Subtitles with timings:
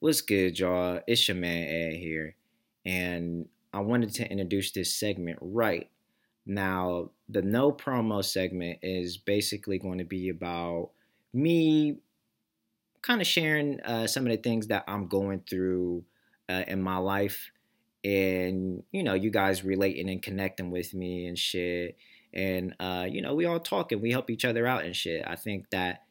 [0.00, 1.02] What's good, y'all?
[1.06, 2.34] It's your man Ed here,
[2.86, 5.90] and I wanted to introduce this segment right
[6.46, 7.10] now.
[7.28, 10.92] The no promo segment is basically going to be about
[11.34, 11.98] me
[13.02, 16.02] kind of sharing uh, some of the things that I'm going through
[16.48, 17.50] uh, in my life,
[18.02, 21.98] and you know, you guys relating and connecting with me and shit,
[22.32, 25.26] and uh, you know, we all talking, we help each other out and shit.
[25.26, 26.04] I think that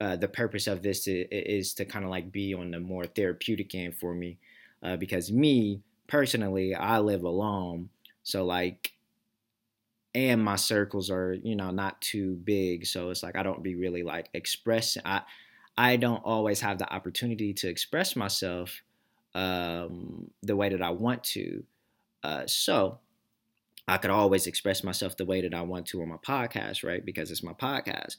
[0.00, 3.04] uh, the purpose of this is, is to kind of like be on the more
[3.04, 4.38] therapeutic end for me
[4.82, 7.90] uh, because me personally i live alone.
[8.22, 8.92] So like
[10.14, 12.86] and my circles are you know not too big.
[12.86, 15.22] So it's like i don't be really like expressing i
[15.76, 18.82] i don't always have the opportunity to express myself
[19.34, 21.62] um, the way that i want to.
[22.22, 22.98] Uh, so
[23.88, 27.04] i could always express myself the way that i want to on my podcast right?
[27.04, 28.16] Because it's my podcast.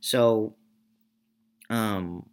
[0.00, 0.54] So
[1.72, 2.26] um,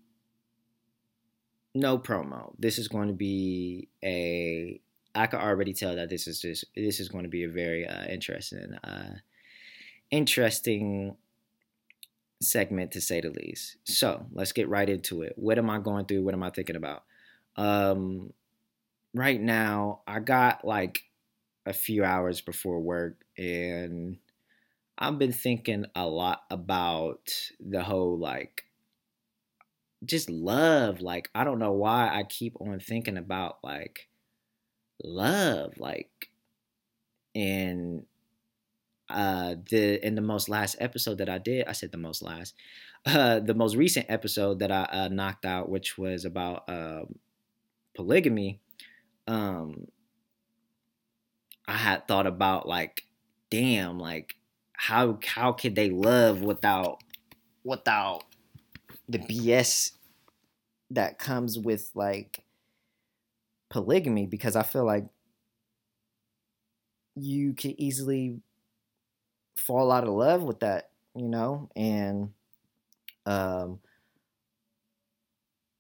[1.74, 2.54] no promo.
[2.60, 4.82] This is going to be a.
[5.16, 7.88] I can already tell that this is just this is going to be a very
[7.88, 9.16] uh, interesting, uh,
[10.12, 11.16] interesting
[12.42, 13.78] segment to say the least.
[13.86, 15.34] So let's get right into it.
[15.36, 16.24] What am I going through?
[16.24, 17.04] What am I thinking about?
[17.56, 18.34] Um,
[19.14, 21.04] right now, I got like
[21.66, 24.18] a few hours before work, and
[24.98, 28.66] I've been thinking a lot about the whole like
[30.06, 31.02] just love.
[31.02, 34.08] Like, I don't know why I keep on thinking about like
[35.04, 35.74] love.
[35.78, 36.30] Like,
[37.36, 38.06] and
[39.10, 42.54] uh the in the most last episode that I did, I said the most last,
[43.06, 47.16] uh the most recent episode that I uh, knocked out, which was about um
[47.96, 48.62] polygamy.
[49.28, 49.88] Um,
[51.68, 53.04] I had thought about like,
[53.50, 54.36] damn, like
[54.74, 57.00] how how could they love without
[57.64, 58.24] without
[59.10, 59.94] the BS
[60.92, 62.46] that comes with like
[63.70, 65.06] polygamy because I feel like
[67.16, 68.42] you could easily
[69.58, 71.70] fall out of love with that, you know?
[71.76, 72.34] And
[73.26, 73.80] um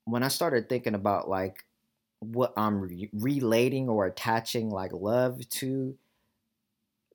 [0.05, 1.65] when I started thinking about like
[2.19, 5.97] what I'm re- relating or attaching like love to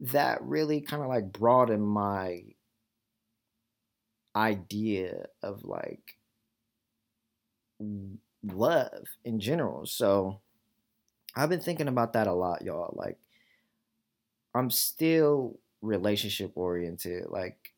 [0.01, 2.43] that really kind of like broadened my
[4.37, 6.17] idea of like
[8.43, 9.87] love in general.
[9.87, 10.41] So
[11.37, 12.95] I've been thinking about that a lot, y'all.
[12.97, 13.19] Like
[14.55, 17.27] I'm still relationship oriented.
[17.29, 17.75] Like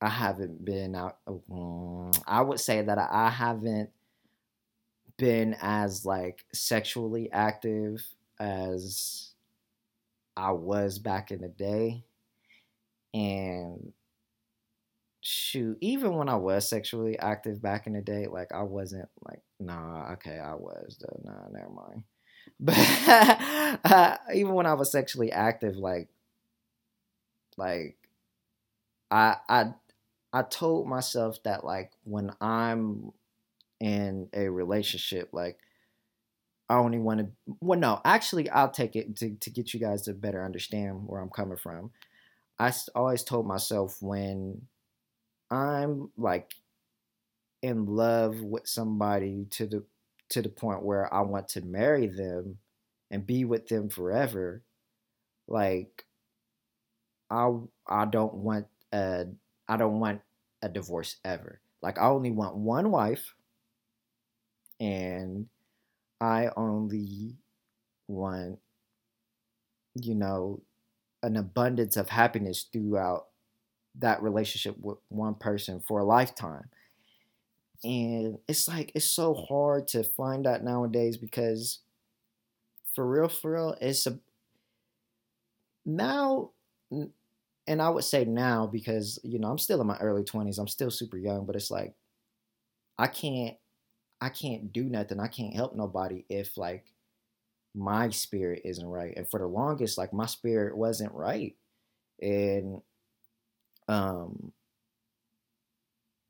[0.00, 1.18] I haven't been out.
[1.28, 3.90] Mm, I would say that I haven't
[5.16, 8.06] been as like sexually active
[8.38, 9.32] as
[10.36, 12.04] I was back in the day.
[13.12, 13.92] And
[15.28, 19.42] shoot, even when I was sexually active back in the day, like I wasn't like,
[19.60, 21.20] nah, okay, I was though.
[21.22, 22.04] Nah, never mind.
[22.60, 22.78] But
[23.84, 26.08] uh, even when I was sexually active, like,
[27.58, 27.98] like,
[29.10, 29.74] I I
[30.32, 33.12] I told myself that like when I'm
[33.80, 35.58] in a relationship, like
[36.70, 37.28] I only want to.
[37.60, 41.20] Well, no, actually, I'll take it to to get you guys to better understand where
[41.20, 41.90] I'm coming from.
[42.58, 44.62] I always told myself when
[45.50, 46.54] I'm like
[47.62, 49.84] in love with somebody to the
[50.30, 52.58] to the point where I want to marry them
[53.10, 54.62] and be with them forever,
[55.48, 56.06] like
[57.30, 57.50] I
[57.86, 59.26] I don't want a
[59.68, 60.22] I don't want
[60.62, 61.60] a divorce ever.
[61.82, 63.34] Like I only want one wife
[64.80, 65.48] and
[66.20, 67.36] I only
[68.08, 68.60] want
[69.94, 70.62] you know
[71.22, 73.27] an abundance of happiness throughout
[73.98, 76.68] that relationship with one person for a lifetime.
[77.84, 81.80] And it's like it's so hard to find that nowadays because
[82.94, 84.18] for real, for real, it's a
[85.86, 86.50] now
[87.68, 90.58] and I would say now because you know I'm still in my early 20s.
[90.58, 91.94] I'm still super young, but it's like
[92.98, 93.56] I can't
[94.20, 95.20] I can't do nothing.
[95.20, 96.92] I can't help nobody if like
[97.74, 99.14] my spirit isn't right.
[99.16, 101.54] And for the longest like my spirit wasn't right.
[102.20, 102.82] And
[103.88, 104.52] um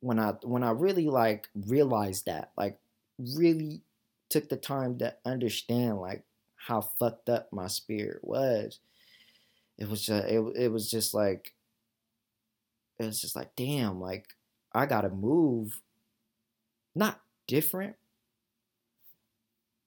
[0.01, 2.79] when I when I really like realized that, like
[3.19, 3.83] really
[4.29, 6.25] took the time to understand like
[6.57, 8.79] how fucked up my spirit was.
[9.79, 11.55] It was just it, it was just like
[12.99, 14.35] it was just like damn, like
[14.73, 15.81] I gotta move
[16.95, 17.97] not different.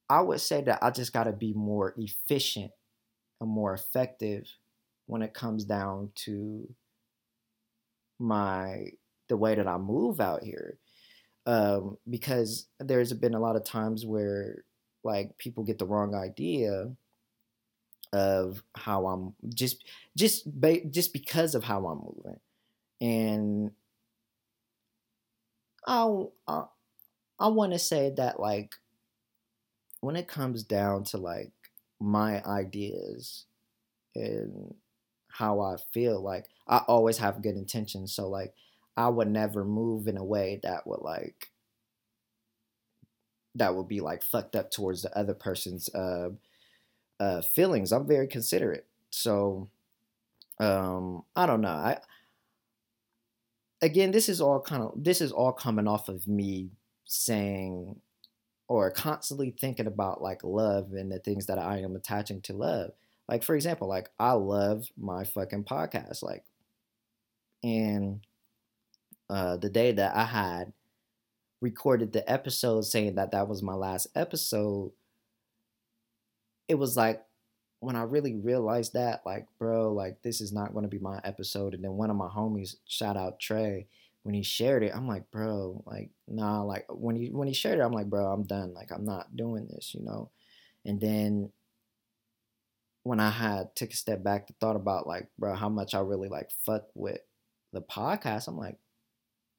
[0.09, 2.71] I would say that I just gotta be more efficient
[3.41, 4.47] and more effective
[5.07, 6.73] when it comes down to
[8.21, 8.91] my
[9.29, 10.77] the way that I move out here.
[11.47, 14.63] um, because there's been a lot of times where
[15.03, 16.91] like people get the wrong idea
[18.13, 19.85] of how I'm just
[20.18, 20.47] just
[20.89, 22.39] just because of how I'm moving,
[23.01, 23.71] and
[25.88, 26.65] I I,
[27.39, 28.75] I want to say that like
[30.01, 31.51] when it comes down to like
[32.00, 33.45] my ideas
[34.15, 34.73] and
[35.31, 38.13] how I feel, like I always have good intentions.
[38.13, 38.54] So like
[38.98, 41.51] I would never move in a way that would like
[43.56, 46.30] that would be like fucked up towards the other person's uh,
[47.19, 47.92] uh, feelings.
[47.92, 48.86] I'm very considerate.
[49.10, 49.69] So
[50.60, 51.69] um, I don't know.
[51.69, 52.00] I
[53.81, 56.69] again, this is all kind of this is all coming off of me
[57.06, 58.00] saying
[58.68, 62.92] or constantly thinking about like love and the things that I am attaching to love.
[63.31, 66.44] Like for example, like I love my fucking podcast, like,
[67.63, 68.19] and
[69.30, 70.74] uh, the day that I had
[71.62, 74.92] recorded the episode saying that that was my last episode,
[76.68, 77.24] it was like
[77.80, 81.19] when I really realized that, like, bro, like this is not going to be my
[81.24, 81.74] episode.
[81.74, 83.88] And then one of my homies, shout out Trey,
[84.24, 87.80] when he shared it, I'm like, bro, like, nah, like when he when he shared
[87.80, 88.74] it, I'm like, bro, I'm done.
[88.74, 90.30] Like, I'm not doing this, you know.
[90.86, 91.51] And then
[93.03, 96.00] when I had took a step back to thought about like, bro, how much I
[96.00, 97.19] really like fuck with
[97.74, 98.77] the podcast, I'm like,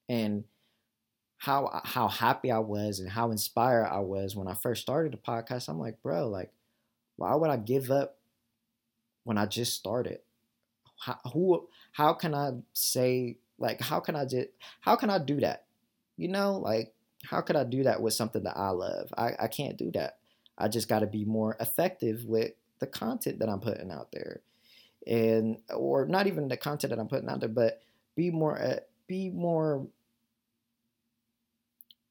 [0.08, 0.44] and
[1.38, 5.16] how how happy I was and how inspired I was when I first started the
[5.16, 5.68] podcast.
[5.68, 6.52] I'm like, bro, like,
[7.16, 8.18] why would I give up
[9.24, 10.20] when I just started?
[11.00, 14.48] How, who how can I say like how can I just
[14.80, 15.64] how can I do that?
[16.16, 19.12] You know, like how could I do that with something that I love?
[19.16, 20.18] I, I can't do that.
[20.58, 22.52] I just got to be more effective with
[22.82, 24.42] the content that I'm putting out there,
[25.06, 27.80] and or not even the content that I'm putting out there, but
[28.14, 29.86] be more uh, be more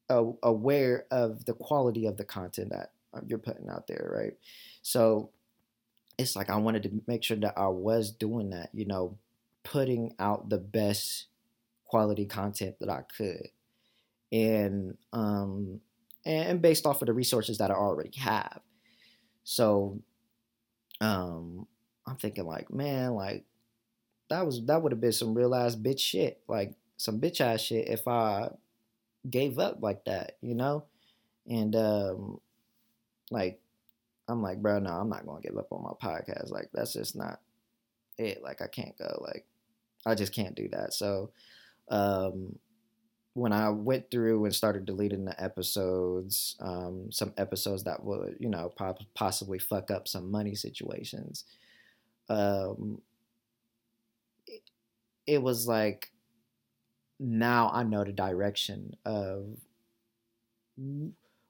[0.09, 4.33] uh, aware of the quality of the content that uh, you're putting out there, right?
[4.81, 5.31] So
[6.17, 9.17] it's like I wanted to make sure that I was doing that, you know,
[9.63, 11.27] putting out the best
[11.85, 13.49] quality content that I could.
[14.31, 15.81] And um
[16.25, 18.61] and based off of the resources that I already have.
[19.43, 19.99] So
[21.01, 21.67] um
[22.07, 23.45] I'm thinking like, man, like
[24.29, 26.41] that was that would have been some real ass bitch shit.
[26.47, 28.49] Like some bitch ass shit if I
[29.29, 30.85] gave up like that, you know?
[31.47, 32.39] And um
[33.29, 33.59] like
[34.27, 36.51] I'm like, bro, no, I'm not gonna give up on my podcast.
[36.51, 37.39] Like that's just not
[38.17, 38.41] it.
[38.43, 39.21] Like I can't go.
[39.21, 39.45] Like
[40.05, 40.93] I just can't do that.
[40.93, 41.31] So
[41.89, 42.57] um
[43.33, 48.49] when I went through and started deleting the episodes, um, some episodes that would, you
[48.49, 48.73] know,
[49.13, 51.45] possibly fuck up some money situations,
[52.29, 53.01] um,
[54.47, 54.61] it,
[55.25, 56.11] it was like
[57.19, 59.45] now I know the direction of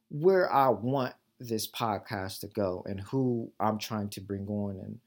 [0.09, 4.99] where I want this podcast to go and who I'm trying to bring on and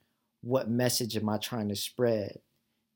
[0.43, 2.39] what message am I trying to spread.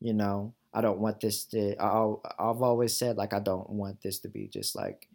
[0.01, 4.01] You know, I don't want this to, I, I've always said, like, I don't want
[4.01, 5.07] this to be just like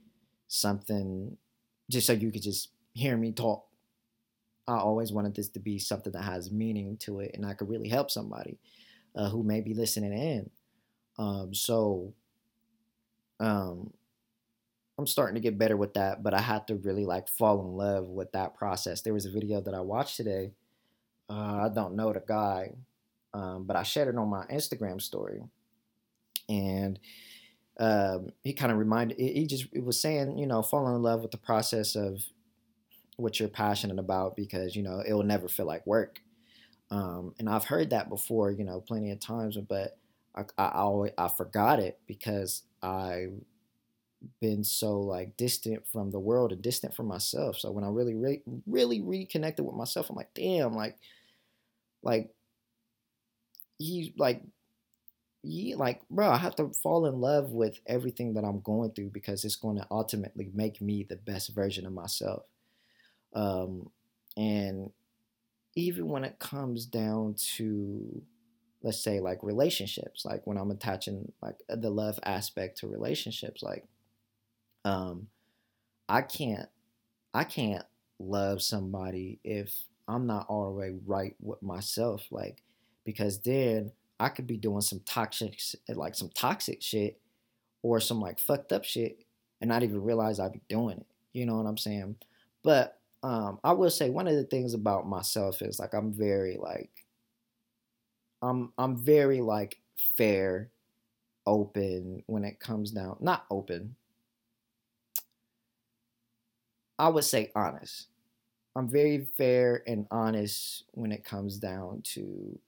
[0.49, 1.37] something,
[1.91, 3.67] just so you could just hear me talk.
[4.67, 7.69] I always wanted this to be something that has meaning to it and I could
[7.69, 8.59] really help somebody
[9.15, 10.51] uh, who may be listening in.
[11.19, 12.15] Um, so
[13.41, 13.93] um,
[14.99, 17.77] I'm starting to get better with that, but I had to really like fall in
[17.77, 19.03] love with that process.
[19.03, 20.53] There was a video that I watched today.
[21.29, 22.73] Uh, I don't know the guy,
[23.35, 25.43] um, but I shared it on my Instagram story,
[26.49, 26.99] and
[27.79, 29.19] um, he kind of reminded.
[29.19, 32.23] He just was saying, you know, fall in love with the process of
[33.17, 36.21] what you're passionate about because you know it will never feel like work.
[36.91, 39.99] Um, and I've heard that before, you know, plenty of times, but
[40.37, 43.33] I, I always I forgot it because I've
[44.41, 47.59] been so like distant from the world and distant from myself.
[47.59, 50.97] So when I really, re- really reconnected with myself, I'm like, damn, like,
[52.03, 52.31] like
[53.79, 54.43] he like
[55.43, 59.11] he like bro i have to fall in love with everything that i'm going through
[59.11, 62.45] because it's going to ultimately make me the best version of myself.
[63.35, 63.91] Um
[64.37, 64.91] and
[65.77, 68.23] even when it comes down to
[68.83, 73.85] let's say like relationships like when i'm attaching like the love aspect to relationships like
[74.85, 75.29] um
[76.09, 76.69] i can't
[77.33, 77.85] i can't
[78.19, 79.75] love somebody if
[80.07, 82.63] i'm not all the way right with myself like
[83.05, 85.59] because then i could be doing some toxic
[85.89, 87.21] like some toxic shit
[87.83, 89.19] or some like fucked up shit
[89.61, 92.17] and not even realize i'd be doing it you know what i'm saying
[92.63, 96.59] but um, I will say one of the things about myself is like I'm very
[96.61, 96.91] like
[98.43, 100.71] I'm I'm very like fair,
[101.47, 103.17] open when it comes down.
[103.21, 103.97] Not open.
[106.99, 108.09] I would say honest.
[108.77, 112.59] I'm very fair and honest when it comes down to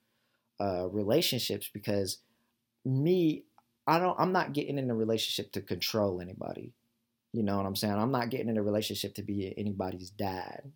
[0.60, 2.18] uh, relationships because
[2.84, 3.44] me,
[3.86, 4.18] I don't.
[4.18, 6.72] I'm not getting in a relationship to control anybody.
[7.32, 7.94] You know what I'm saying?
[7.94, 10.72] I'm not getting in a relationship to be anybody's dad.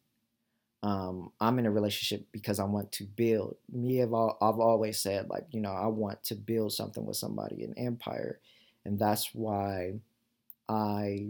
[0.83, 3.57] Um, I'm in a relationship because I want to build.
[3.73, 7.17] Me, have all, I've always said like, you know, I want to build something with
[7.17, 8.41] somebody, an empire,
[8.85, 9.95] and that's why
[10.69, 11.29] I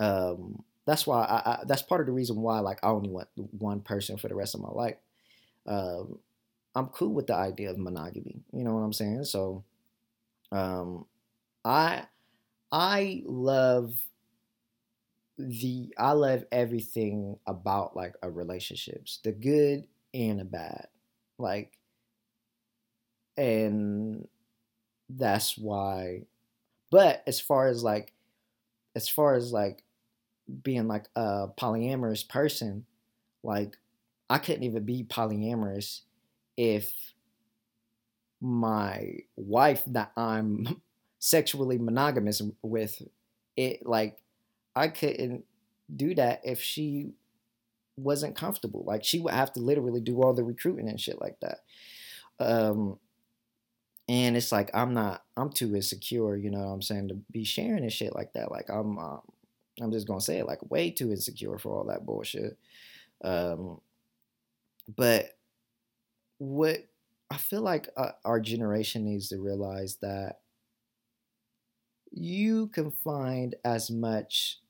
[0.00, 3.28] um that's why I, I, that's part of the reason why like I only want
[3.36, 4.96] one person for the rest of my life.
[5.66, 6.18] Um,
[6.74, 8.42] I'm cool with the idea of monogamy.
[8.52, 9.24] You know what I'm saying?
[9.24, 9.64] So,
[10.52, 11.06] um,
[11.64, 12.06] I
[12.72, 13.94] I love
[15.36, 20.86] the I love everything about like a relationships, the good and the bad,
[21.38, 21.76] like,
[23.36, 24.26] and
[25.08, 26.22] that's why.
[26.90, 28.14] But as far as like,
[28.96, 29.84] as far as like
[30.62, 32.86] being like a polyamorous person,
[33.42, 33.78] like
[34.30, 36.02] I couldn't even be polyamorous
[36.56, 36.92] if
[38.40, 40.80] my wife that I'm
[41.18, 43.00] sexually monogamous with
[43.56, 44.18] it like
[44.76, 45.44] I couldn't
[45.94, 47.12] do that if she
[47.96, 48.84] wasn't comfortable.
[48.84, 51.60] Like she would have to literally do all the recruiting and shit like that.
[52.38, 52.98] Um
[54.08, 57.44] and it's like I'm not I'm too insecure, you know what I'm saying, to be
[57.44, 58.50] sharing and shit like that.
[58.50, 59.20] Like I'm um,
[59.80, 62.58] I'm just gonna say it like way too insecure for all that bullshit.
[63.22, 63.80] Um,
[64.94, 65.36] but
[66.38, 66.86] what
[67.30, 70.40] I feel like uh, our generation needs to realize that
[72.10, 74.60] you can find as much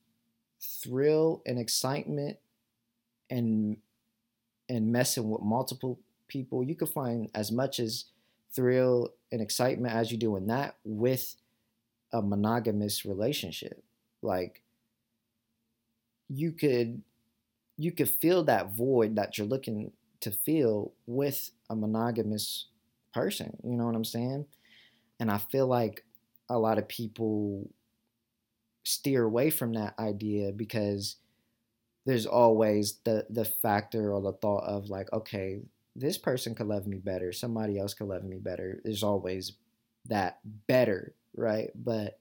[0.61, 2.39] thrill and excitement
[3.29, 3.77] and
[4.69, 8.07] and messing with multiple people you can find as much as
[8.55, 11.37] thrill and excitement as you do in that with
[12.13, 13.83] a monogamous relationship.
[14.23, 14.63] Like
[16.29, 17.03] you could
[17.77, 19.91] you could fill that void that you're looking
[20.25, 22.67] to feel with a monogamous
[23.13, 23.57] person.
[23.63, 24.47] You know what I'm saying?
[25.21, 26.05] And I feel like
[26.51, 27.71] a lot of people
[28.85, 31.17] steer away from that idea because
[32.07, 35.61] there's always the the factor or the thought of like, okay,
[35.97, 38.81] this person could love me better, somebody else could love me better.
[38.85, 39.53] There's always
[40.07, 41.71] that better, right?
[41.75, 42.19] But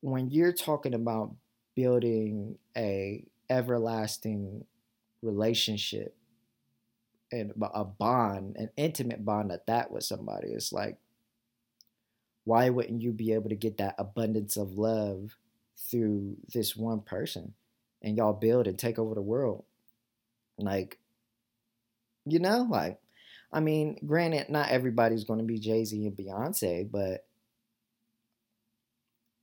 [0.00, 1.34] when you're talking about
[1.74, 4.64] building a everlasting
[5.22, 6.14] relationship
[7.32, 10.48] and a bond, an intimate bond at that with somebody.
[10.48, 10.96] It's like,
[12.44, 15.36] why wouldn't you be able to get that abundance of love
[15.90, 17.54] through this one person
[18.02, 19.64] and y'all build and take over the world?
[20.58, 20.98] Like,
[22.24, 22.98] you know, like,
[23.52, 27.26] I mean, granted, not everybody's going to be Jay Z and Beyonce, but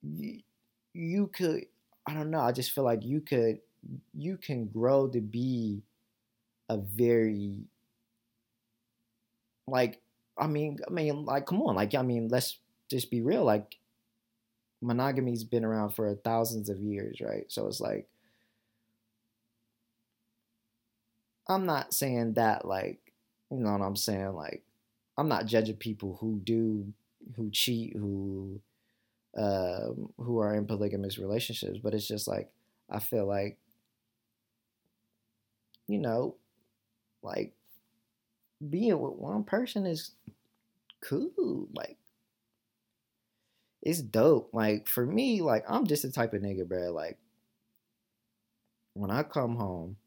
[0.02, 0.40] you,
[0.94, 1.66] you could
[2.06, 2.42] I don't know.
[2.42, 3.60] I just feel like you could
[4.14, 5.84] you can grow to be
[6.70, 7.64] a very
[9.68, 10.02] like
[10.38, 12.58] I mean I mean like come on like I mean let's
[12.90, 13.78] just be real like
[14.82, 17.46] monogamy's been around for thousands of years right?
[17.50, 18.08] So it's like
[21.48, 23.00] I'm not saying that like
[23.52, 24.34] you know what I'm saying?
[24.34, 24.64] Like
[25.18, 26.92] I'm not judging people who do
[27.36, 28.60] who cheat who
[29.38, 32.50] um, who are in polygamous relationships, but it's just like
[32.90, 33.58] I feel like
[35.88, 36.36] you know,
[37.22, 37.54] like
[38.70, 40.12] being with one person is
[41.02, 41.68] cool.
[41.74, 41.98] Like
[43.82, 44.50] it's dope.
[44.54, 46.92] Like for me, like I'm just the type of nigga, bro.
[46.92, 47.18] Like
[48.94, 49.98] when I come home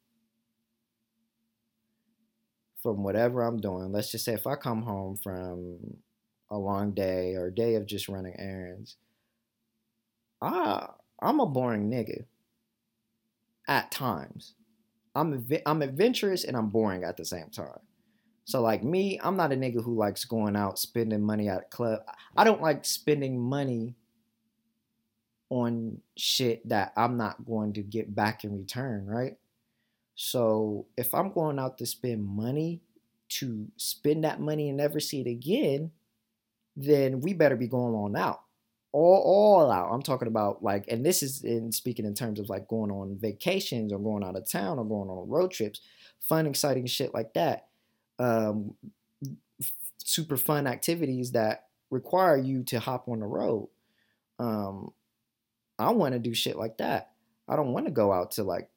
[2.82, 5.78] from whatever I'm doing, let's just say if I come home from
[6.50, 8.96] a long day or a day of just running errands,
[10.40, 10.88] I
[11.20, 12.24] I'm a boring nigga.
[13.68, 14.54] At times,
[15.14, 17.80] I'm I'm adventurous and I'm boring at the same time.
[18.46, 21.64] So like me, I'm not a nigga who likes going out spending money at a
[21.64, 22.00] club.
[22.36, 23.96] I don't like spending money
[25.50, 29.36] on shit that I'm not going to get back in return, right?
[30.14, 32.80] So if I'm going out to spend money
[33.30, 35.90] to spend that money and never see it again,
[36.76, 38.42] then we better be going on out
[38.92, 39.90] all all out.
[39.92, 43.18] I'm talking about like, and this is in speaking in terms of like going on
[43.20, 45.80] vacations or going out of town or going on road trips,
[46.20, 47.66] fun, exciting shit like that.
[48.18, 48.74] Um,
[49.98, 53.68] super fun activities that require you to hop on the road.
[54.38, 54.92] Um,
[55.78, 57.10] I want to do shit like that.
[57.48, 58.68] I don't want to go out to like.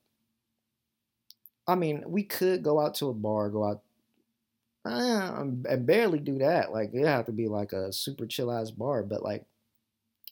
[1.67, 3.81] I mean, we could go out to a bar, go out
[4.85, 6.71] uh, and barely do that.
[6.71, 9.45] Like it have to be like a super chill ass bar, but like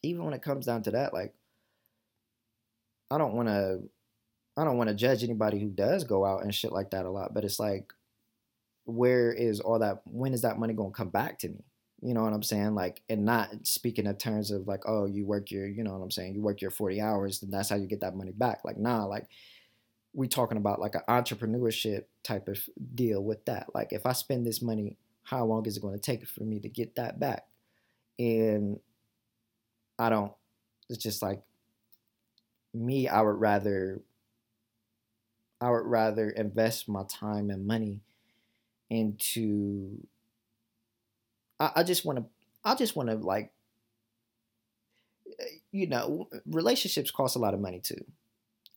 [0.02, 1.34] even when it comes down to that, like
[3.12, 3.82] I don't want to
[4.58, 7.10] I don't want to judge anybody who does go out and shit like that a
[7.10, 7.94] lot, but it's like,
[8.88, 10.02] where is all that?
[10.06, 11.64] When is that money going to come back to me?
[12.02, 12.74] You know what I'm saying?
[12.74, 16.04] Like, and not speaking in terms of like, oh, you work your, you know what
[16.04, 16.36] I'm saying?
[16.36, 18.62] You work your 40 hours, then that's how you get that money back.
[18.64, 19.28] Like, nah, like,
[20.14, 22.60] we talking about like an entrepreneurship type of
[22.96, 23.68] deal with that.
[23.76, 26.60] Like, if I spend this money, how long is it going to take for me
[26.62, 27.46] to get that back?
[28.18, 28.80] And
[30.00, 30.32] I don't,
[30.90, 31.42] it's just like
[32.74, 34.02] me, I would rather,
[35.60, 38.02] I would rather invest my time and money
[38.90, 40.08] into
[41.60, 42.26] I, I just want to
[42.64, 43.52] I just want to like
[45.40, 48.04] eh, you know relationships cost a lot of money too.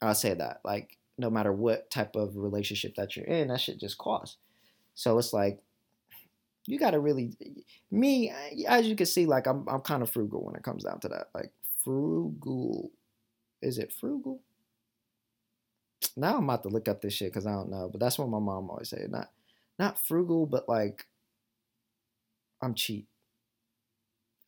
[0.03, 3.79] I'll say that like no matter what type of relationship that you're in, that shit
[3.79, 4.39] just costs.
[4.95, 5.61] So it's like
[6.67, 7.33] you got to really
[7.91, 8.33] me
[8.69, 11.09] as you can see like I'm I'm kind of frugal when it comes down to
[11.09, 11.29] that.
[11.35, 11.53] Like
[11.85, 12.91] frugal
[13.63, 14.41] is it frugal?
[16.17, 18.29] Now I'm about to look up this shit because I don't know, but that's what
[18.29, 19.11] my mom always said.
[19.11, 19.31] Not
[19.81, 21.07] not frugal, but like
[22.63, 23.09] I'm cheap.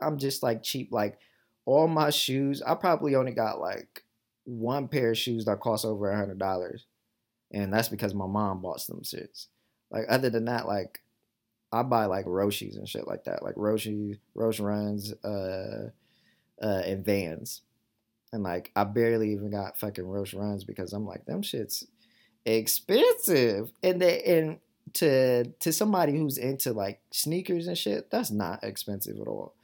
[0.01, 0.93] I'm just like cheap.
[0.93, 1.19] Like
[1.65, 4.05] all my shoes, I probably only got like
[4.45, 6.87] one pair of shoes that cost over a hundred dollars,
[7.51, 9.47] and that's because my mom bought them shits.
[9.91, 11.01] Like other than that, like
[11.73, 15.91] I buy like Roshis and shit like that, like Roshes, Roshe runs, uh,
[16.63, 17.63] uh, and Vans,
[18.33, 21.87] and like I barely even got fucking Roshe runs because I'm like them shits
[22.45, 24.59] expensive, and they and
[24.95, 29.55] to to somebody who's into like sneakers and shit, that's not expensive at all.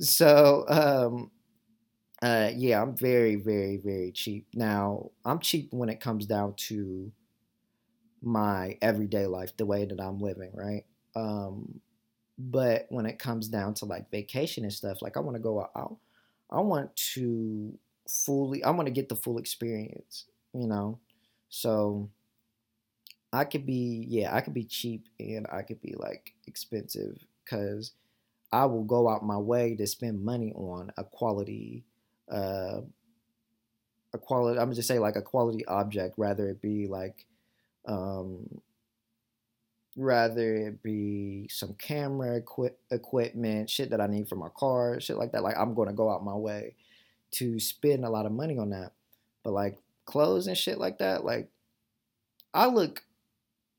[0.00, 1.30] So um
[2.22, 4.48] uh yeah, I'm very, very, very cheap.
[4.54, 7.12] Now, I'm cheap when it comes down to
[8.22, 10.84] my everyday life, the way that I'm living, right?
[11.14, 11.80] Um
[12.38, 15.60] but when it comes down to like vacation and stuff, like I want to go
[15.76, 15.96] out
[16.50, 20.98] I want to fully I want to get the full experience, you know.
[21.48, 22.10] So
[23.32, 27.92] I could be yeah, I could be cheap and I could be like expensive because
[28.52, 31.84] I will go out my way to spend money on a quality
[32.30, 32.80] uh
[34.14, 37.26] a quality I'm gonna just say like a quality object rather it be like
[37.86, 38.60] um
[39.96, 45.18] rather it be some camera equi- equipment shit that I need for my car shit
[45.18, 46.76] like that like I'm going to go out my way
[47.32, 48.92] to spend a lot of money on that.
[49.42, 51.48] But like clothes and shit like that like
[52.54, 53.02] I look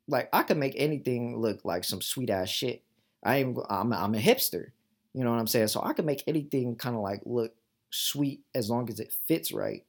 [0.09, 2.83] like I can make anything look like some sweet ass shit.
[3.23, 4.71] I am I'm, I'm a hipster,
[5.13, 5.67] you know what I'm saying?
[5.67, 7.53] So I can make anything kind of like look
[7.91, 9.85] sweet as long as it fits right,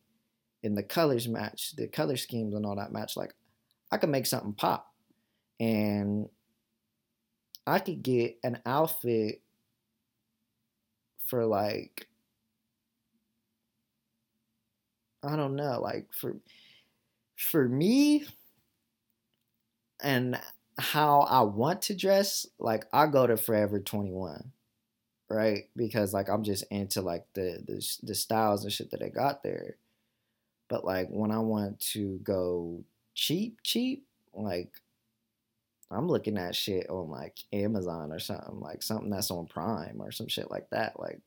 [0.62, 3.16] and the colors match, the color schemes and all that match.
[3.16, 3.34] Like
[3.90, 4.92] I can make something pop,
[5.58, 6.28] and
[7.66, 9.42] I could get an outfit
[11.26, 12.08] for like
[15.22, 16.36] I don't know, like for
[17.36, 18.26] for me
[20.02, 20.40] and
[20.78, 24.52] how I want to dress, like I go to Forever 21,
[25.28, 25.64] right?
[25.76, 29.42] Because like I'm just into like the the, the styles and shit that they got
[29.42, 29.76] there.
[30.68, 32.84] But like when I want to go
[33.14, 34.70] cheap, cheap, like
[35.90, 40.12] I'm looking at shit on like Amazon or something, like something that's on Prime or
[40.12, 41.20] some shit like that, like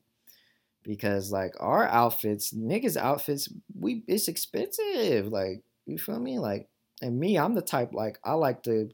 [0.82, 6.68] because like our outfits, niggas outfits, we it's expensive, like you feel me, like
[7.02, 8.90] and me, I'm the type like I like to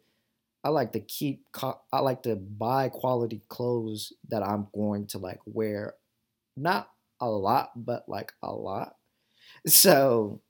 [0.65, 1.45] I like to keep
[1.93, 5.95] I like to buy quality clothes that I'm going to like wear
[6.57, 8.97] not a lot but like a lot.
[9.67, 10.41] So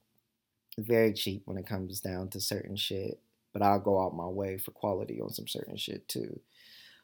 [0.79, 3.19] very cheap when it comes down to certain shit,
[3.53, 6.39] but I'll go out my way for quality on some certain shit too.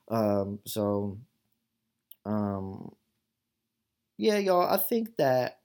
[0.09, 1.19] Um so
[2.25, 2.95] um
[4.19, 5.61] yeah, y'all, I think that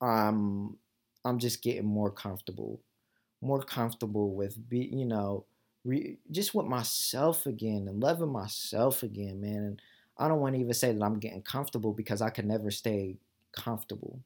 [0.00, 0.76] I'm
[1.24, 2.80] I'm just getting more comfortable
[3.42, 5.44] more comfortable with be you know
[5.84, 9.82] re, just with myself again and loving myself again man and
[10.16, 13.16] i don't want to even say that i'm getting comfortable because i can never stay
[13.52, 14.20] comfortable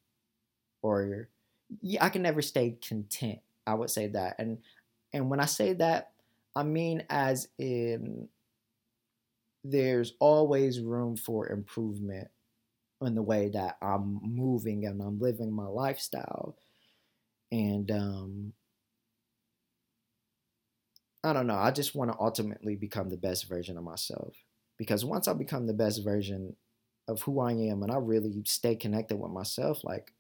[0.83, 1.29] or
[1.81, 4.59] yeah, i can never stay content i would say that and
[5.15, 6.13] and when i say that
[6.55, 8.29] i mean as in
[9.65, 12.29] there's always room for improvement
[13.01, 16.55] in the way that i'm moving and i'm living my lifestyle
[17.51, 18.53] and um
[21.27, 21.57] I don't know.
[21.57, 24.35] I just want to ultimately become the best version of myself.
[24.79, 26.57] Because once I become the best version
[27.09, 30.13] of who I am and I really stay connected with myself, like,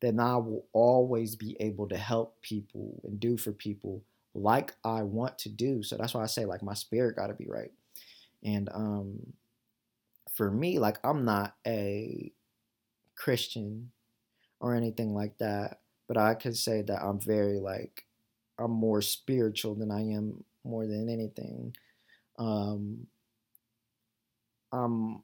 [0.00, 4.02] then I will always be able to help people and do for people
[4.34, 5.82] like I want to do.
[5.82, 7.72] So that's why I say, like, my spirit got to be right.
[8.44, 9.34] And um,
[10.34, 12.32] for me, like, I'm not a
[13.16, 13.90] Christian
[14.60, 15.80] or anything like that.
[16.08, 18.06] but I could say that I'm very like
[18.58, 21.74] I'm more spiritual than I am more than anything.
[22.38, 23.06] Um,
[24.72, 25.22] um,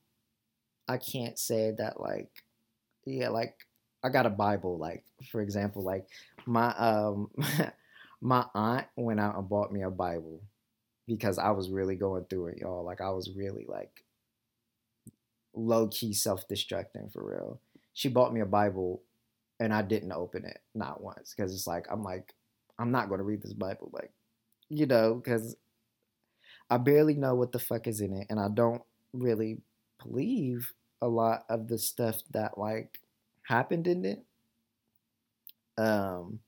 [0.88, 2.30] I can't say that like,
[3.04, 3.56] yeah, like
[4.02, 4.78] I got a Bible.
[4.78, 6.06] Like for example, like
[6.46, 7.30] my um,
[8.20, 10.42] my aunt went out and bought me a Bible
[11.06, 12.84] because I was really going through it, y'all.
[12.84, 14.04] Like I was really like
[15.54, 17.60] low key self destructing for real.
[17.92, 19.02] She bought me a Bible
[19.60, 22.34] and I didn't open it not once because it's like I'm like
[22.78, 24.12] I'm not going to read this Bible like
[24.70, 25.56] you know because
[26.70, 28.82] I barely know what the fuck is in it and I don't
[29.12, 29.60] really
[30.02, 32.98] believe a lot of the stuff that like
[33.44, 34.24] happened in it.
[35.76, 36.40] Um,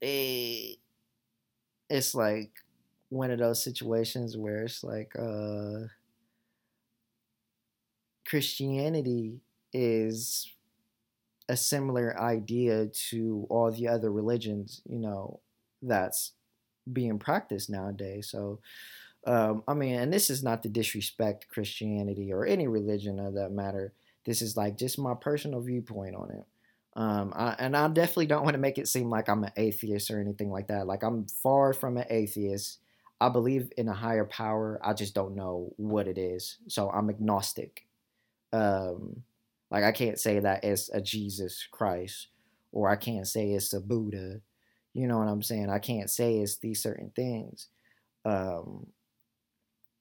[0.00, 0.78] it,
[1.88, 2.50] it's like
[3.08, 5.86] one of those situations where it's like uh
[8.26, 9.40] Christianity
[9.72, 10.50] is
[11.52, 15.38] a similar idea to all the other religions, you know,
[15.82, 16.32] that's
[16.90, 18.30] being practiced nowadays.
[18.30, 18.60] So,
[19.26, 23.52] um, I mean, and this is not to disrespect Christianity or any religion of that
[23.52, 23.92] matter.
[24.24, 26.46] This is like just my personal viewpoint on it.
[26.94, 30.10] Um, I, and I definitely don't want to make it seem like I'm an atheist
[30.10, 30.86] or anything like that.
[30.86, 32.78] Like I'm far from an atheist.
[33.20, 34.80] I believe in a higher power.
[34.82, 36.56] I just don't know what it is.
[36.68, 37.86] So I'm agnostic.
[38.54, 39.22] Um,
[39.72, 42.28] like I can't say that it's a Jesus Christ,
[42.72, 44.42] or I can't say it's a Buddha.
[44.92, 45.70] You know what I'm saying?
[45.70, 47.68] I can't say it's these certain things.
[48.26, 48.86] Um,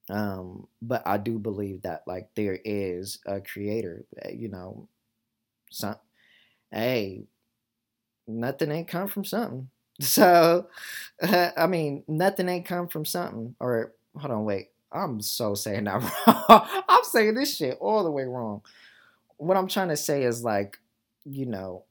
[0.10, 4.03] um, but I do believe that like there is a creator.
[4.29, 4.89] You know,
[5.71, 5.95] some
[6.69, 7.23] hey,
[8.27, 9.69] nothing ain't come from something.
[9.99, 10.67] So,
[11.21, 13.55] I mean, nothing ain't come from something.
[13.60, 14.69] Or hold on, wait.
[14.91, 16.01] I'm so saying that
[16.49, 16.84] wrong.
[16.89, 18.63] I'm saying this shit all the way wrong.
[19.41, 20.77] What I'm trying to say is like,
[21.25, 21.86] you know,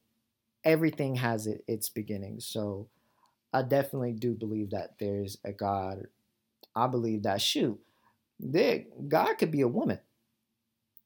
[0.64, 2.38] everything has it, its beginning.
[2.38, 2.86] So
[3.52, 6.06] I definitely do believe that there's a God.
[6.76, 7.80] I believe that shoot,
[8.38, 9.98] there God could be a woman.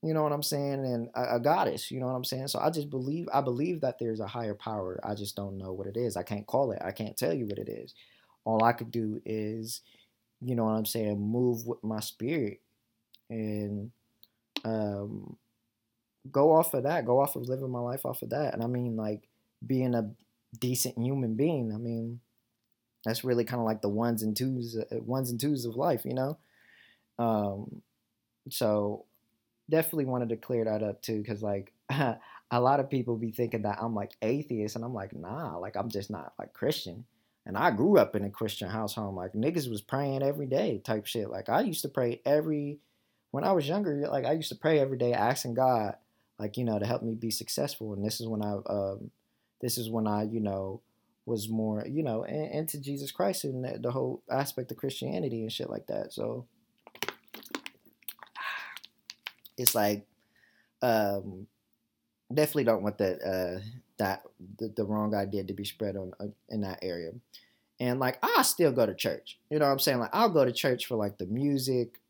[0.02, 0.84] You know what I'm saying?
[0.84, 2.48] And a, a, goddess, you know what I'm saying?
[2.48, 5.00] So I just believe I believe that there's a higher power.
[5.02, 6.14] I just don't know what it is.
[6.14, 6.82] I can't call it.
[6.84, 7.94] I can't tell you what it is.
[8.44, 9.80] All I could do is
[10.42, 12.60] you know what I'm saying, move with my spirit
[13.30, 13.90] and
[14.62, 15.38] um,
[16.30, 18.54] go off of that, go off of living my life off of that.
[18.54, 19.28] And I mean, like
[19.66, 20.10] being a
[20.58, 21.72] decent human being.
[21.72, 22.20] I mean,
[23.04, 26.04] that's really kind of like the ones and twos, uh, ones and twos of life,
[26.04, 26.38] you know.
[27.18, 27.82] Um,
[28.50, 29.04] so
[29.70, 33.62] definitely wanted to clear that up too, because like a lot of people be thinking
[33.62, 37.04] that I'm like atheist, and I'm like, nah, like I'm just not like Christian.
[37.46, 39.16] And I grew up in a Christian household.
[39.16, 41.28] Like niggas was praying every day type shit.
[41.28, 42.78] Like I used to pray every
[43.32, 45.96] when I was younger, like I used to pray every day asking God,
[46.38, 47.92] like, you know, to help me be successful.
[47.92, 49.10] And this is when I um
[49.60, 50.80] this is when I, you know,
[51.26, 55.42] was more, you know, in, into Jesus Christ and the, the whole aspect of Christianity
[55.42, 56.12] and shit like that.
[56.12, 56.46] So
[59.56, 60.06] it's like
[60.82, 61.46] um
[62.32, 63.60] definitely don't want that uh
[63.98, 64.22] that
[64.58, 67.12] the, the wrong idea to be spread on uh, in that area.
[67.80, 69.38] And like I still go to church.
[69.50, 70.00] You know what I'm saying?
[70.00, 72.00] Like I'll go to church for like the music,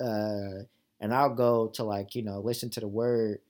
[0.00, 0.64] uh,
[1.00, 3.40] and I'll go to like, you know, listen to the word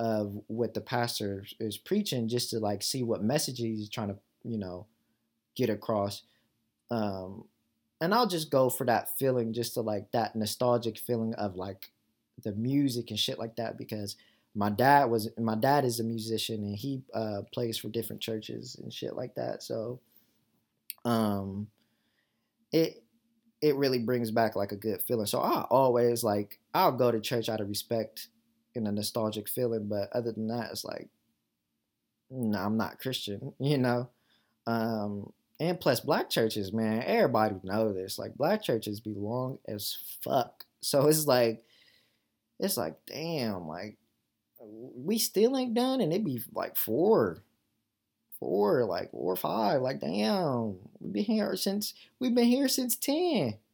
[0.00, 4.16] of what the pastor is preaching just to like see what message he's trying to,
[4.42, 4.86] you know,
[5.54, 6.22] get across.
[6.90, 7.44] Um,
[8.00, 11.90] and I'll just go for that feeling, just to like that nostalgic feeling of like
[12.42, 14.16] the music and shit like that because
[14.54, 18.76] my dad was my dad is a musician and he uh, plays for different churches
[18.82, 19.62] and shit like that.
[19.62, 20.00] So,
[21.04, 21.66] um,
[22.72, 23.04] it
[23.60, 25.26] it really brings back like a good feeling.
[25.26, 28.28] So I always like I'll go to church out of respect
[28.74, 31.08] and a nostalgic feeling, but other than that, it's like,
[32.30, 34.08] no, I'm not Christian, you know.
[34.66, 38.18] Um, and plus, black churches, man, everybody know this.
[38.18, 40.64] Like black churches be long as fuck.
[40.80, 41.62] So it's like,
[42.58, 43.96] it's like, damn, like
[44.62, 47.42] we still ain't done, and it'd be like four,
[48.38, 49.82] four, like four or five.
[49.82, 53.54] Like, damn, we've been here since we've been here since ten.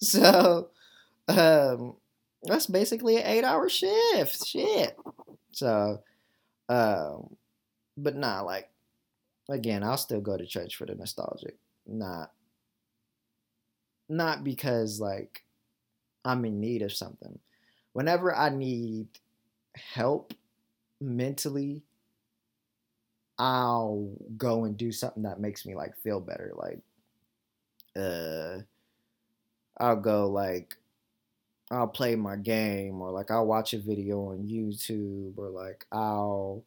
[0.00, 0.68] So,
[1.26, 1.96] um,
[2.42, 4.46] that's basically an eight-hour shift.
[4.46, 4.96] Shit.
[5.52, 6.02] So,
[6.68, 7.36] um,
[7.96, 8.70] but nah, like,
[9.48, 11.56] again, I'll still go to church for the nostalgic.
[11.86, 12.32] Not,
[14.08, 15.42] not because like
[16.24, 17.38] I'm in need of something.
[17.92, 19.08] Whenever I need
[19.74, 20.34] help
[21.00, 21.82] mentally,
[23.38, 26.52] I'll go and do something that makes me like feel better.
[26.54, 26.80] Like,
[27.96, 28.58] uh,
[29.78, 30.76] I'll go like,
[31.70, 36.64] I'll play my game or like I'll watch a video on YouTube or like I'll,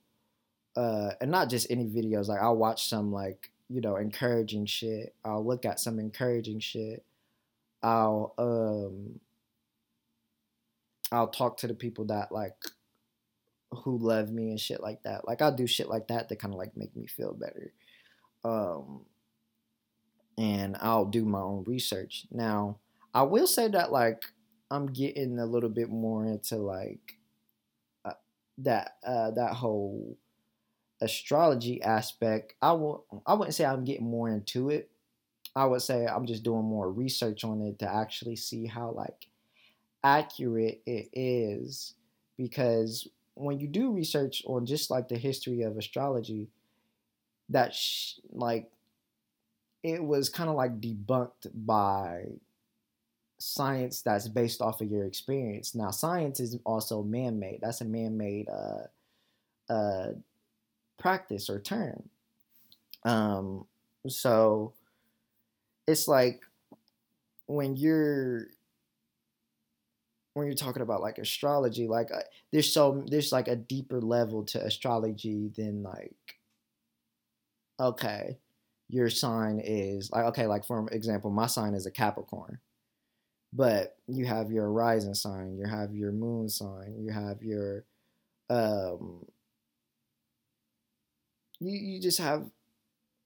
[0.75, 2.27] uh, and not just any videos.
[2.27, 5.15] Like I'll watch some like you know encouraging shit.
[5.25, 7.03] I'll look at some encouraging shit.
[7.81, 9.19] I'll um
[11.11, 12.55] I'll talk to the people that like
[13.71, 15.27] who love me and shit like that.
[15.27, 17.73] Like I'll do shit like that to kind of like make me feel better.
[18.43, 19.05] Um
[20.37, 22.25] and I'll do my own research.
[22.31, 22.77] Now,
[23.13, 24.23] I will say that like
[24.71, 27.17] I'm getting a little bit more into like
[28.05, 28.13] uh,
[28.59, 30.17] that uh that whole
[31.01, 32.53] astrology aspect.
[32.61, 34.89] I will I wouldn't say I'm getting more into it.
[35.55, 39.27] I would say I'm just doing more research on it to actually see how like
[40.03, 41.95] accurate it is
[42.37, 46.47] because when you do research on just like the history of astrology
[47.49, 48.71] that sh- like
[49.83, 52.23] it was kind of like debunked by
[53.41, 55.73] science that's based off of your experience.
[55.75, 57.59] Now science is also man-made.
[57.61, 60.11] That's a man-made uh, uh,
[60.99, 62.09] practice or term.
[63.03, 63.65] Um,
[64.07, 64.73] so
[65.87, 66.43] it's like
[67.47, 68.47] when you're
[70.33, 74.43] when you're talking about like astrology, like uh, there's so there's like a deeper level
[74.45, 76.15] to astrology than like
[77.79, 78.37] okay,
[78.87, 82.59] your sign is like okay, like for example, my sign is a Capricorn,
[83.53, 87.85] but you have your rising sign, you have your moon sign, you have your
[88.49, 89.25] um,
[91.59, 92.49] you you just have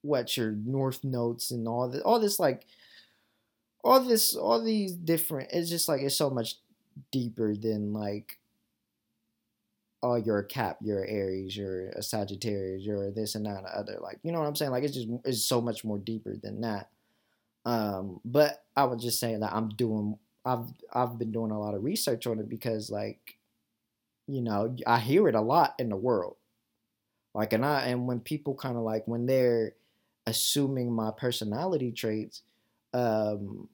[0.02, 2.66] what your north nodes and all this all this like
[3.82, 6.56] all this all these different it's just like it's so much
[7.10, 8.38] deeper than like
[10.02, 13.98] oh you're a cap you're aries you're a sagittarius you're this and that and other
[14.00, 14.70] like you know what i'm saying?
[14.70, 16.90] Like it's just it's so much more deeper than that
[17.66, 21.74] um but i would just say that i'm doing i've i've been doing a lot
[21.74, 23.36] of research on it because like
[24.26, 26.36] you know i hear it a lot in the world
[27.34, 29.74] like and i and when people kind of like when they're
[30.26, 32.42] assuming my personality traits
[32.94, 33.68] um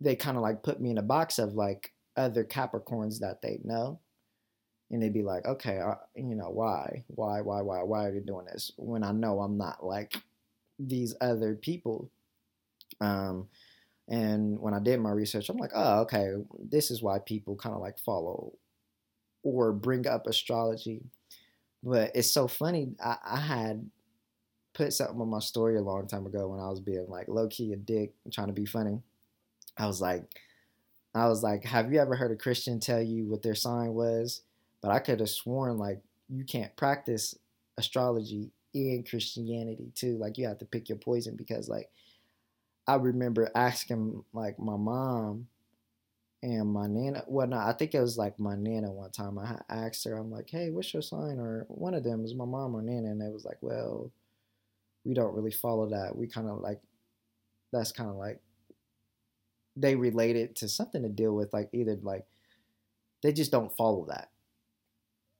[0.00, 3.60] they kind of like put me in a box of like other Capricorns that they
[3.64, 4.00] know.
[4.90, 7.04] And they'd be like, okay, uh, you know, why?
[7.08, 8.72] Why, why, why, why are you doing this?
[8.76, 10.16] When I know I'm not like
[10.78, 12.10] these other people.
[13.00, 13.48] Um,
[14.08, 17.74] and when I did my research, I'm like, oh, okay, this is why people kind
[17.74, 18.52] of like follow
[19.42, 21.02] or bring up astrology.
[21.82, 22.94] But it's so funny.
[23.02, 23.88] I, I had
[24.74, 27.48] put something on my story a long time ago when I was being like low
[27.48, 29.02] key a dick, trying to be funny.
[29.76, 30.24] I was like,
[31.14, 34.42] I was like, have you ever heard a Christian tell you what their sign was?
[34.80, 37.34] But I could have sworn like you can't practice
[37.76, 40.16] astrology in Christianity too.
[40.18, 41.90] Like you have to pick your poison because like
[42.88, 45.46] I remember asking like my mom
[46.42, 47.22] and my nana.
[47.28, 49.38] Well, no, I think it was like my nana one time.
[49.38, 51.38] I asked her, I'm like, hey, what's your sign?
[51.38, 54.10] Or one of them was my mom or nana, and they was like, well,
[55.04, 56.16] we don't really follow that.
[56.16, 56.80] We kind of like
[57.72, 58.40] that's kind of like
[59.76, 62.24] they relate it to something to deal with like either like
[63.22, 64.30] they just don't follow that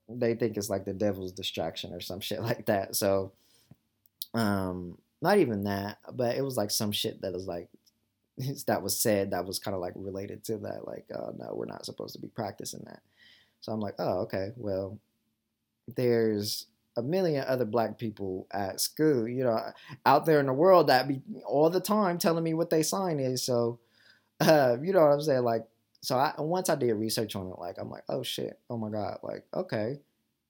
[0.08, 3.32] they think it's like the devil's distraction or some shit like that so
[4.34, 7.68] um not even that but it was like some shit that was like
[8.66, 11.66] that was said that was kind of like related to that like oh no we're
[11.66, 13.00] not supposed to be practicing that
[13.60, 14.98] so i'm like oh okay well
[15.96, 19.60] there's a million other black people at school you know
[20.04, 23.20] out there in the world that be all the time telling me what they sign
[23.20, 23.78] is so
[24.40, 25.42] uh, you know what I'm saying?
[25.42, 25.64] Like,
[26.00, 28.88] so I once I did research on it, like I'm like, oh shit, oh my
[28.88, 29.98] god, like okay,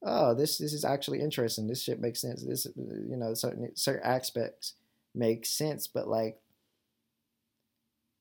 [0.03, 1.67] oh this this is actually interesting.
[1.67, 2.45] This shit makes sense.
[2.45, 4.75] This uh, you know certain certain aspects
[5.15, 6.39] make sense, but like,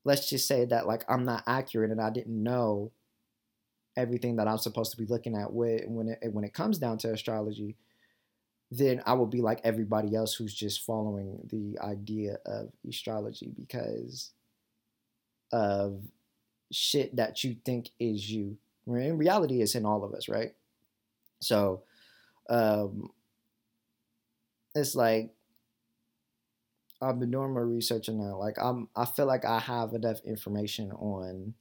[0.04, 2.92] let's just say that like I'm not accurate and I didn't know
[3.96, 6.98] everything that I'm supposed to be looking at when when it when it comes down
[7.00, 7.76] to astrology.
[8.70, 14.32] Then I will be like everybody else who's just following the idea of astrology because
[15.54, 16.02] of
[16.72, 18.58] shit that you think is you.
[18.86, 20.54] In reality, it's in all of us, right?
[21.42, 21.84] So,
[22.50, 23.12] um,
[24.76, 25.32] it's like
[27.02, 28.36] I've been doing my research on that.
[28.36, 31.54] Like I'm, I feel like I have enough information on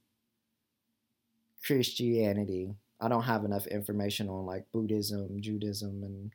[1.65, 2.75] Christianity.
[2.99, 6.31] I don't have enough information on like Buddhism, Judaism, and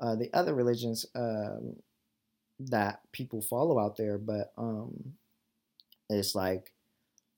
[0.00, 1.76] uh, the other religions um,
[2.60, 4.18] that people follow out there.
[4.18, 5.14] But um,
[6.08, 6.72] it's like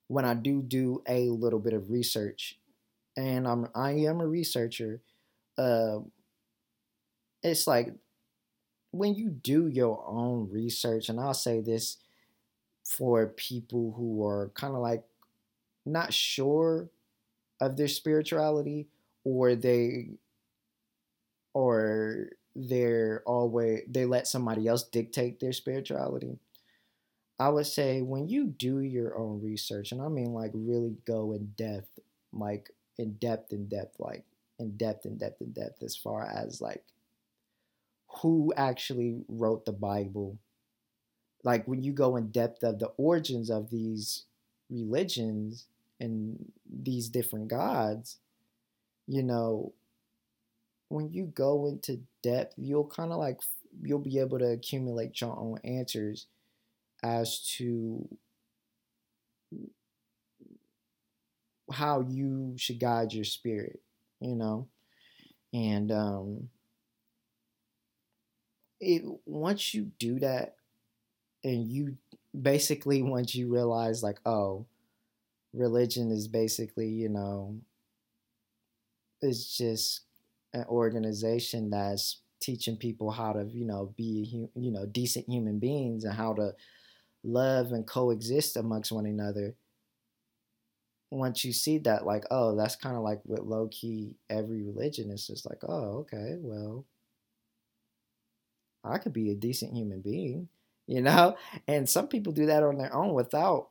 [0.09, 2.59] when I do do a little bit of research,
[3.16, 5.03] and I'm I am a researcher,
[5.59, 5.99] uh,
[7.42, 7.92] it's like
[8.92, 11.99] when you do your own research, and I'll say this
[12.85, 15.05] for people who are kind of like
[15.85, 16.88] not sure
[17.61, 18.87] of their spirituality
[19.25, 20.11] or they
[21.53, 26.38] or they're always they let somebody else dictate their spirituality.
[27.38, 31.33] I would say when you do your own research, and I mean like really go
[31.33, 31.99] in depth,
[32.33, 34.25] like in depth, in depth, like
[34.59, 36.85] in depth, in depth, in depth, as far as like
[38.23, 40.38] who actually wrote the Bible.
[41.44, 44.25] Like when you go in depth of the origins of these
[44.71, 45.66] religions
[46.01, 48.18] and these different gods,
[49.07, 49.73] you know,
[50.88, 53.40] when you go into depth, you'll kind of like
[53.83, 56.27] you'll be able to accumulate your own answers
[57.03, 58.09] as to
[61.73, 63.81] how you should guide your spirit,
[64.21, 64.69] you know,
[65.53, 66.49] and um,
[68.81, 70.57] it once you do that,
[71.45, 71.97] and you
[72.41, 74.67] basically once you realize like, oh,
[75.55, 77.59] religion is basically, you know,
[79.21, 80.03] it's just
[80.55, 86.05] an organization that's teaching people how to, you know, be, you know, decent human beings
[86.05, 86.53] and how to
[87.25, 89.55] love and coexist amongst one another.
[91.11, 95.11] Once you see that, like, oh, that's kind of like with low key every religion.
[95.11, 96.85] It's just like, oh, okay, well,
[98.85, 100.49] I could be a decent human being,
[100.87, 101.37] you know?
[101.66, 103.68] And some people do that on their own without,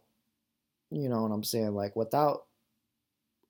[0.89, 1.75] you know what I'm saying?
[1.75, 2.47] Like, without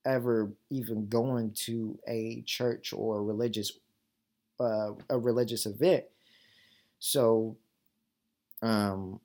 [0.08, 3.74] ever even going to a church or a religious
[4.60, 6.06] uh, a religious event.
[7.00, 7.58] So
[8.62, 9.20] um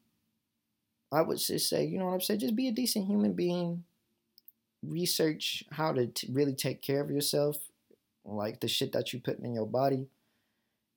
[1.11, 3.85] I would just say, you know what I'm saying, just be a decent human being.
[4.83, 7.57] Research how to t- really take care of yourself,
[8.25, 10.09] like the shit that you put in your body.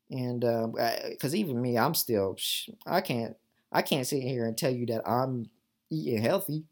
[0.10, 2.38] And because um, even me, I'm still,
[2.86, 3.36] I can't,
[3.72, 5.50] I can't sit here and tell you that I'm
[5.90, 6.66] eating healthy.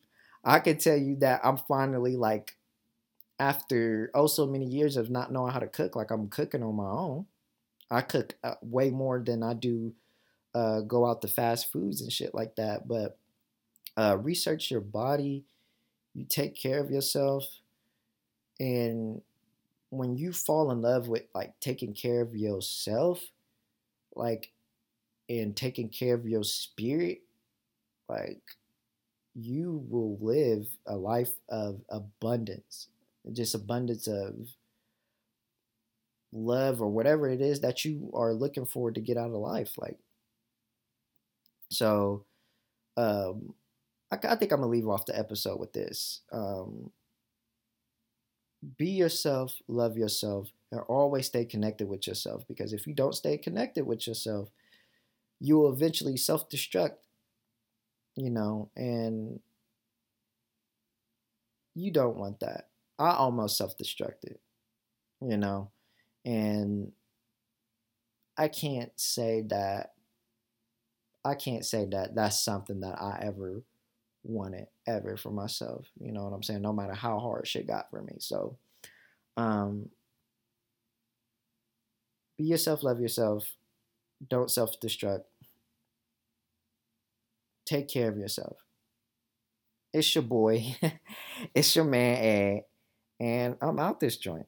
[0.44, 2.56] I can tell you that I'm finally like
[3.40, 6.76] after oh so many years of not knowing how to cook, like I'm cooking on
[6.76, 7.26] my own.
[7.90, 9.94] I cook uh, way more than I do
[10.56, 12.88] uh, go out to fast foods and shit like that.
[12.88, 13.18] But
[13.98, 15.46] uh, research your body,
[16.14, 17.46] you take care of yourself,
[18.60, 19.22] and
[19.90, 23.22] when you fall in love with like taking care of yourself,
[24.16, 24.52] like
[25.30, 27.22] and taking care of your spirit,
[28.10, 28.42] like
[29.36, 32.88] you will live a life of abundance
[33.34, 34.36] just abundance of
[36.34, 39.78] love or whatever it is that you are looking forward to get out of life
[39.78, 39.98] like
[41.70, 42.26] so
[42.98, 43.54] um
[44.14, 46.92] I, I think i'm gonna leave off the episode with this um
[48.78, 53.38] be yourself love yourself and always stay connected with yourself because if you don't stay
[53.38, 54.50] connected with yourself
[55.40, 56.96] you will eventually self-destruct
[58.16, 59.40] you know and
[61.76, 62.68] you don't want that
[63.00, 64.38] I almost self destructed,
[65.22, 65.72] you know,
[66.26, 66.92] and
[68.38, 69.94] I can't say that.
[71.26, 73.64] I can't say that that's something that I ever
[74.24, 75.86] wanted ever for myself.
[76.00, 76.62] You know what I'm saying?
[76.62, 78.16] No matter how hard shit got for me.
[78.20, 78.58] So,
[79.38, 79.90] um,
[82.38, 83.56] be yourself, love yourself,
[84.28, 85.24] don't self destruct.
[87.66, 88.58] Take care of yourself.
[89.94, 90.76] It's your boy.
[91.56, 92.64] it's your man, Edd
[93.24, 94.48] and I'm out this joint.